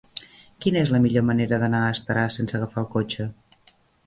[0.65, 3.29] Quina és la millor manera d'anar a Estaràs sense agafar el cotxe?